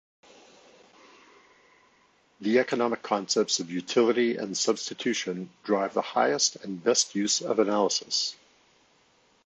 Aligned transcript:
The 2.39 2.57
economic 2.57 3.03
concepts 3.03 3.59
of 3.59 3.69
utility 3.69 4.35
and 4.35 4.57
substitution 4.57 5.51
drive 5.63 5.93
the 5.93 6.01
highest 6.01 6.55
and 6.55 6.83
best 6.83 7.13
use 7.13 7.39
analysis. 7.41 8.35